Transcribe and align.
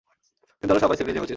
তিনি 0.57 0.67
দলের 0.69 0.81
সহকারী 0.83 0.97
সেক্রেটারি 0.99 1.15
জেনারেল 1.15 1.19
ছিলেন। 1.19 1.29